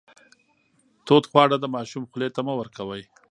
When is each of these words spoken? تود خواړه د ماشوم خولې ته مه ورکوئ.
تود 1.05 1.23
خواړه 1.29 1.55
د 1.59 1.65
ماشوم 1.75 2.03
خولې 2.09 2.29
ته 2.35 2.41
مه 2.47 2.53
ورکوئ. 2.59 3.03